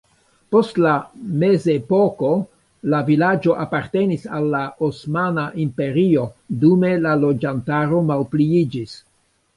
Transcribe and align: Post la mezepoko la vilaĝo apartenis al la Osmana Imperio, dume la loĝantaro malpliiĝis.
Post 0.53 0.77
la 0.83 0.93
mezepoko 1.41 2.31
la 2.93 3.01
vilaĝo 3.09 3.57
apartenis 3.65 4.25
al 4.39 4.49
la 4.55 4.63
Osmana 4.89 5.45
Imperio, 5.67 6.27
dume 6.65 6.95
la 7.07 7.13
loĝantaro 7.27 8.01
malpliiĝis. 8.11 8.99